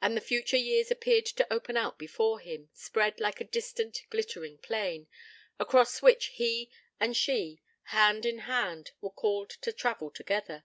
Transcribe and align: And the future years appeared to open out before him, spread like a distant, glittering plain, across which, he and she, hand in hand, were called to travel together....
And 0.00 0.16
the 0.16 0.20
future 0.20 0.56
years 0.56 0.92
appeared 0.92 1.26
to 1.26 1.52
open 1.52 1.76
out 1.76 1.98
before 1.98 2.38
him, 2.38 2.68
spread 2.72 3.18
like 3.18 3.40
a 3.40 3.44
distant, 3.44 4.04
glittering 4.10 4.58
plain, 4.58 5.08
across 5.58 6.00
which, 6.00 6.26
he 6.26 6.70
and 7.00 7.16
she, 7.16 7.62
hand 7.86 8.24
in 8.24 8.38
hand, 8.46 8.92
were 9.00 9.10
called 9.10 9.50
to 9.50 9.72
travel 9.72 10.12
together.... 10.12 10.62